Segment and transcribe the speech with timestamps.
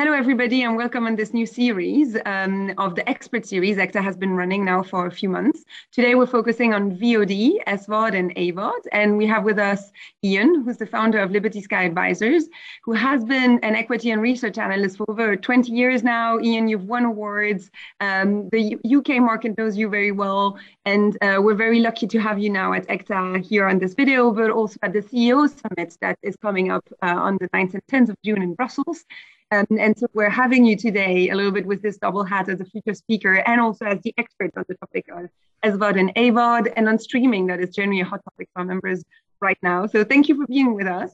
[0.00, 4.16] Hello, everybody, and welcome on this new series um, of the expert series egta has
[4.16, 5.62] been running now for a few months.
[5.92, 8.80] Today, we're focusing on VOD, SVOD, and AVOD.
[8.92, 9.92] And we have with us
[10.24, 12.48] Ian, who's the founder of Liberty Sky Advisors,
[12.82, 16.40] who has been an equity and research analyst for over 20 years now.
[16.40, 17.70] Ian, you've won awards.
[18.00, 20.58] Um, the UK market knows you very well.
[20.86, 24.30] And uh, we're very lucky to have you now at egta here on this video,
[24.30, 27.86] but also at the CEO Summit that is coming up uh, on the 9th and
[27.92, 29.04] 10th of June in Brussels.
[29.52, 32.60] Um, and so we're having you today a little bit with this double hat as
[32.60, 35.28] a future speaker and also as the expert on the topic of
[35.64, 39.04] SVOD and AVOD and on streaming that is generally a hot topic for our members
[39.40, 39.86] right now.
[39.86, 41.12] So thank you for being with us.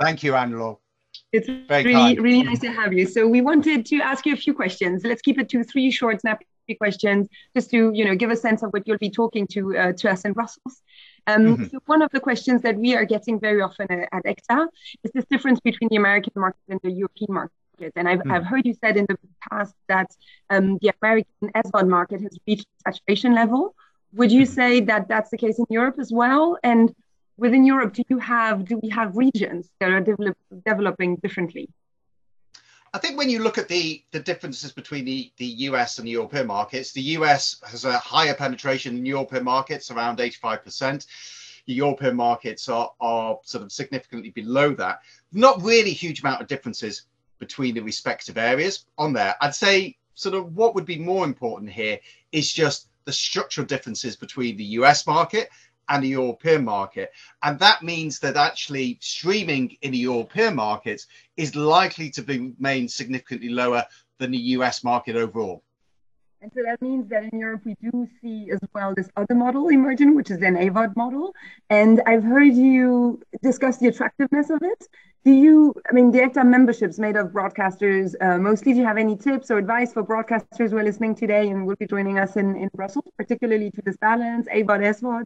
[0.00, 0.78] Thank you, Anne-Laure.
[1.30, 2.20] It's Very really, kind.
[2.22, 3.06] really nice to have you.
[3.06, 5.04] So we wanted to ask you a few questions.
[5.04, 6.46] Let's keep it to three short, snappy
[6.78, 9.92] questions, just to you know give a sense of what you'll be talking to uh,
[9.92, 10.82] to us in Brussels.
[11.26, 11.64] Um, mm-hmm.
[11.64, 14.68] So one of the questions that we are getting very often at, at egta
[15.02, 17.92] is this difference between the American market and the European market market.
[17.96, 18.32] And I've, mm.
[18.32, 19.18] I've heard you said in the
[19.50, 20.10] past that
[20.50, 23.74] um, the American SVOD market has reached saturation level.
[24.14, 24.48] Would you mm.
[24.48, 26.58] say that that's the case in Europe as well?
[26.62, 26.94] And
[27.36, 31.68] within Europe, do you have do we have regions that are develop, developing differently?
[32.92, 36.12] I think when you look at the, the differences between the, the US and the
[36.12, 41.04] European markets, the US has a higher penetration in European markets, around 85%.
[41.66, 45.00] The European markets are, are sort of significantly below that.
[45.32, 47.06] Not really huge amount of differences
[47.44, 49.34] between the respective areas on there.
[49.42, 51.98] I'd say sort of what would be more important here
[52.32, 55.50] is just the structural differences between the US market
[55.90, 57.10] and the European market.
[57.42, 63.50] And that means that actually streaming in the European markets is likely to remain significantly
[63.50, 63.84] lower
[64.18, 65.62] than the US market overall.
[66.44, 69.68] And so that means that in Europe, we do see as well this other model
[69.68, 71.34] emerging, which is an AVOD model.
[71.70, 74.86] And I've heard you discuss the attractiveness of it
[75.24, 78.98] do you i mean the egta memberships made of broadcasters uh, mostly do you have
[78.98, 82.36] any tips or advice for broadcasters who are listening today and will be joining us
[82.36, 85.24] in, in brussels particularly to this balance avod svod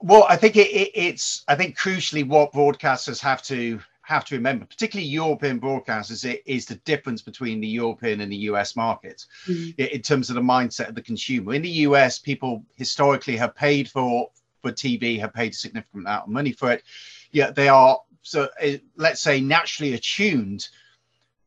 [0.00, 4.34] well i think it, it, it's i think crucially what broadcasters have to have to
[4.34, 9.26] remember particularly european broadcasters it is the difference between the european and the us markets
[9.46, 9.80] mm-hmm.
[9.80, 13.88] in terms of the mindset of the consumer in the us people historically have paid
[13.88, 14.28] for
[14.60, 16.82] for tv have paid a significant amount of money for it
[17.30, 20.68] yet they are so uh, let's say naturally attuned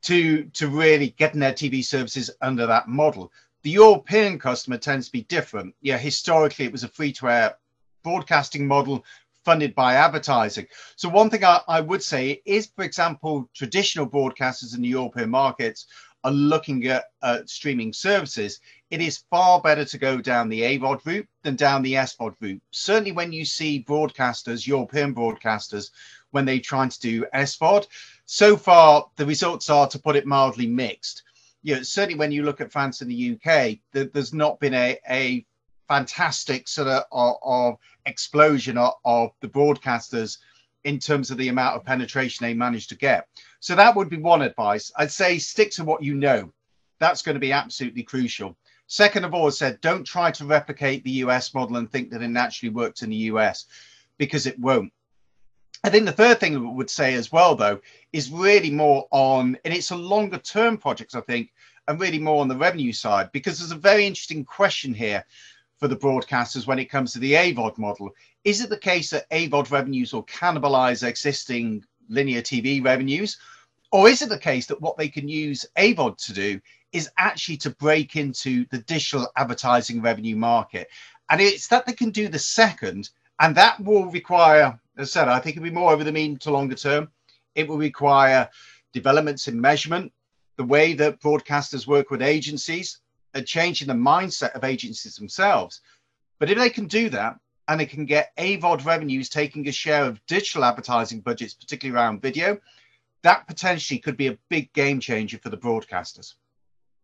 [0.06, 3.32] to to really getting their TV services under that model.
[3.64, 5.74] The European customer tends to be different.
[5.82, 7.56] Yeah, historically it was a free to air
[8.04, 9.04] broadcasting model
[9.46, 10.68] funded by advertising.
[10.96, 15.30] So one thing I, I would say is, for example, traditional broadcasters in the European
[15.30, 15.86] markets
[16.26, 21.06] are looking at uh, streaming services, it is far better to go down the AVOD
[21.06, 22.62] route than down the SVOD route.
[22.72, 25.92] Certainly, when you see broadcasters, European broadcasters,
[26.32, 27.86] when they try to do SVOD.
[28.26, 31.24] So far, the results are, to put it mildly, mixed.
[31.62, 34.74] You know, certainly when you look at France in the UK, the, there's not been
[34.74, 35.46] a, a
[35.88, 40.38] fantastic sort of, of, of explosion of, of the broadcasters
[40.84, 43.28] in terms of the amount of penetration they managed to get.
[43.60, 44.92] So that would be one advice.
[44.96, 46.52] I'd say stick to what you know.
[47.00, 48.56] That's going to be absolutely crucial.
[48.88, 52.22] Second of all, I said don't try to replicate the US model and think that
[52.22, 53.66] it naturally works in the US
[54.18, 54.94] because it won't.
[55.84, 57.80] I think the third thing I would say as well, though,
[58.14, 61.52] is really more on, and it's a longer term project, I think,
[61.88, 65.24] and really more on the revenue side, because there's a very interesting question here
[65.78, 68.10] for the broadcasters when it comes to the AVOD model.
[68.44, 73.38] Is it the case that AVOD revenues will cannibalize existing linear TV revenues?
[73.92, 77.58] Or is it the case that what they can use AVOD to do is actually
[77.58, 80.88] to break into the digital advertising revenue market?
[81.30, 83.10] And it's that they can do the second,
[83.40, 86.38] and that will require as I said, I think it'll be more over the medium
[86.40, 87.10] to longer term.
[87.54, 88.50] It will require
[88.94, 90.12] developments in measurement,
[90.58, 93.00] the way that broadcasters work with agencies,
[93.36, 95.82] and in the mindset of agencies themselves.
[96.40, 97.38] But if they can do that
[97.68, 102.22] and they can get AVOD revenues taking a share of digital advertising budgets, particularly around
[102.22, 102.58] video,
[103.24, 106.36] that potentially could be a big game changer for the broadcasters.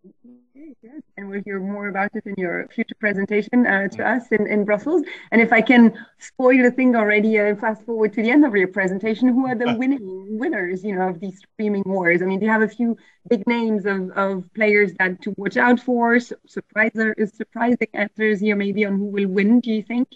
[0.04, 1.04] Good.
[1.18, 4.66] And we'll hear more about it in your future presentation uh, to us in, in
[4.66, 5.04] Brussels.
[5.32, 8.46] And if I can spoil the thing already and uh, fast forward to the end
[8.46, 12.22] of your presentation, who are the winning winners, you know, of these streaming wars?
[12.22, 12.98] I mean, do you have a few
[13.30, 16.16] big names of, of players that to watch out for?
[16.16, 19.60] Surpriser is surprising answers here, maybe on who will win.
[19.60, 20.10] Do you think?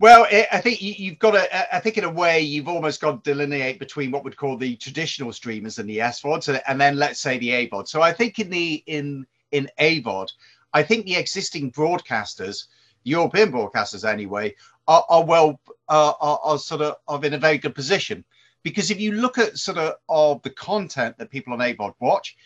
[0.00, 1.54] Well, eh, I think you've got to.
[1.54, 4.56] Eh, I think in a way you've almost got to delineate between what we'd call
[4.56, 7.86] the traditional streamers and the SVODs, and then let's say the AVOD.
[7.86, 10.32] So I think in the in in AVOD,
[10.72, 12.68] I think the existing broadcasters,
[13.04, 14.54] European broadcasters anyway,
[14.88, 15.60] are, are well
[15.90, 18.24] are, are, sort of, of in a very good position
[18.62, 22.38] because if you look at sort of of the content that people on AVOD watch,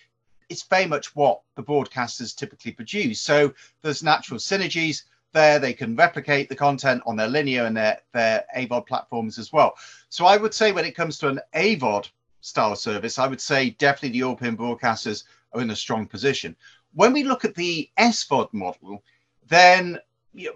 [0.48, 3.20] it's very much what the broadcasters typically produce.
[3.20, 5.04] So there's natural synergies
[5.34, 5.58] there.
[5.58, 9.75] They can replicate the content on their linear and their, their AVOD platforms as well.
[10.08, 12.08] So I would say when it comes to an AVOD
[12.40, 16.56] style service, I would say definitely the European broadcasters are in a strong position.
[16.94, 19.02] When we look at the SVOD model,
[19.48, 19.98] then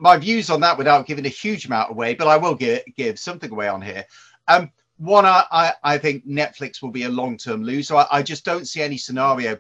[0.00, 3.18] my views on that without giving a huge amount away, but I will give, give
[3.18, 4.04] something away on here.
[4.48, 7.94] Um, one, I, I think Netflix will be a long term loser.
[7.94, 9.58] I, I, just don't see any scenario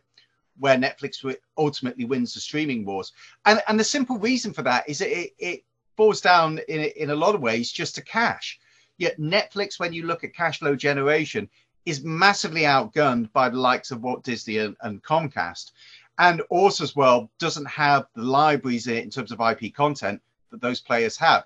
[0.58, 1.24] where Netflix
[1.56, 3.12] ultimately wins the streaming wars.
[3.46, 5.64] And, and the simple reason for that is that it, it
[5.96, 8.58] falls down in, in a lot of ways just to cash.
[8.98, 11.48] Yet Netflix, when you look at cash flow generation,
[11.86, 15.72] is massively outgunned by the likes of Walt Disney and, and Comcast.
[16.18, 20.20] And also, as well, doesn't have the libraries in, in terms of IP content
[20.50, 21.44] that those players have.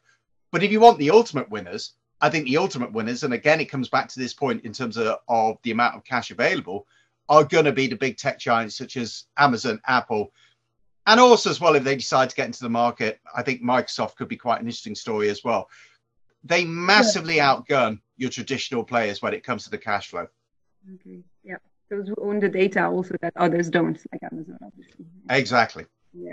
[0.50, 3.66] But if you want the ultimate winners, I think the ultimate winners, and again, it
[3.66, 6.86] comes back to this point in terms of, of the amount of cash available,
[7.32, 10.30] are going to be the big tech giants such as Amazon, Apple,
[11.06, 14.16] and also as well if they decide to get into the market, I think Microsoft
[14.16, 15.70] could be quite an interesting story as well.
[16.44, 17.54] They massively yeah.
[17.54, 20.26] outgun your traditional players when it comes to the cash flow.
[20.94, 21.20] Okay.
[21.42, 21.56] Yeah.
[21.88, 25.06] Those who own the data also that others don't, like Amazon, obviously.
[25.30, 25.86] Exactly.
[26.12, 26.32] Yeah,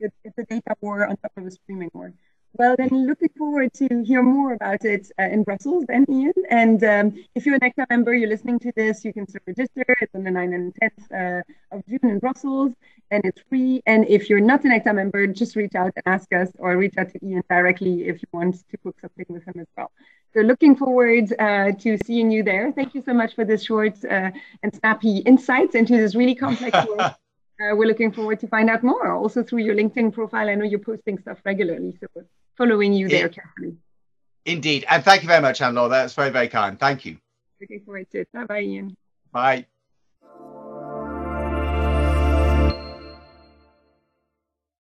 [0.00, 2.14] it's, it's a data war on top of a streaming war.
[2.54, 6.32] Well, then looking forward to hear more about it uh, in Brussels then, Ian.
[6.50, 9.84] And um, if you're an egta member, you're listening to this, you can still register.
[10.00, 12.72] It's on the 9th and 10th uh, of June in Brussels,
[13.12, 13.82] and it's free.
[13.86, 16.94] And if you're not an egta member, just reach out and ask us or reach
[16.98, 19.92] out to Ian directly if you want to book something with him as well.
[20.34, 22.72] So looking forward uh, to seeing you there.
[22.72, 24.30] Thank you so much for this short uh,
[24.62, 27.14] and snappy insights into this really complex work.
[27.60, 30.48] Uh, we're looking forward to find out more also through your LinkedIn profile.
[30.48, 32.24] I know you're posting stuff regularly, so we're
[32.56, 33.76] following you there carefully.
[34.46, 34.86] Indeed.
[34.88, 35.90] And thank you very much, Anne-Laure.
[35.90, 36.80] That's very, very kind.
[36.80, 37.18] Thank you.
[37.60, 38.28] Looking forward to it.
[38.32, 38.96] Bye bye, Ian.
[39.30, 39.66] Bye.